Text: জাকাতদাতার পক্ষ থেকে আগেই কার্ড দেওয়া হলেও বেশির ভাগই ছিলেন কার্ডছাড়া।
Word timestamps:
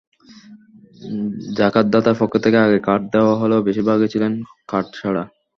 জাকাতদাতার 1.57 2.15
পক্ষ 2.21 2.33
থেকে 2.43 2.57
আগেই 2.57 2.81
কার্ড 2.87 3.03
দেওয়া 3.13 3.33
হলেও 3.41 3.65
বেশির 3.67 3.85
ভাগই 3.89 4.11
ছিলেন 4.13 4.31
কার্ডছাড়া। 4.67 5.23